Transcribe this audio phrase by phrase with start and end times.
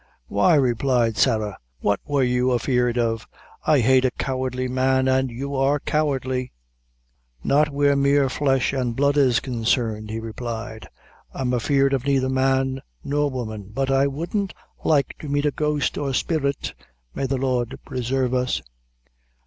[0.25, 3.27] "Why," replied Sarah, "what wor you afeard of?
[3.67, 6.51] I hate a cowardly man, an' you are cowardly."
[7.43, 10.87] "Not where mere flesh and blood is consarned," he replied;
[11.35, 15.99] "I'm afeard of neither man nor woman but I wouldn't like to meet a ghost
[15.99, 16.73] or spirit,
[17.13, 18.59] may the Lord presarve us!"